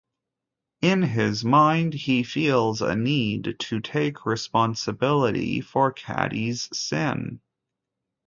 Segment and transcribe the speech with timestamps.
[0.81, 7.39] In his mind, he feels a need to take responsibility for Caddy's sin.